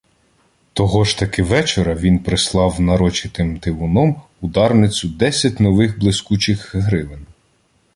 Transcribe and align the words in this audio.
Того 0.73 1.03
ж 1.03 1.17
таки 1.19 1.43
вечора 1.43 1.95
він 1.95 2.19
прислав 2.19 2.81
нарочитим 2.81 3.59
тивуном 3.59 4.21
у 4.41 4.47
Дарницю 4.47 5.07
десять 5.09 5.59
нових 5.59 5.99
блискучих 5.99 6.75
гривен. 6.75 7.25